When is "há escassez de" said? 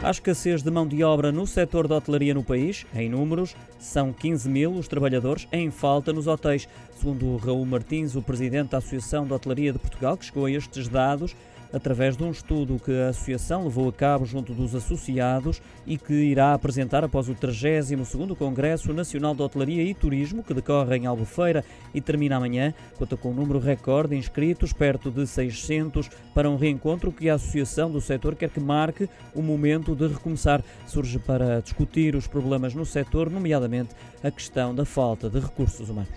0.00-0.70